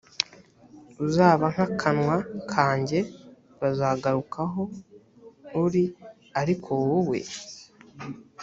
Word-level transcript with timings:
uzaba 1.05 1.45
nk 1.53 1.59
akanwa 1.67 2.15
kanjye 2.51 2.99
bazagaruka 3.59 4.39
aho 4.47 4.63
uri 5.63 5.83
ariko 6.41 6.69
wowe 6.87 7.19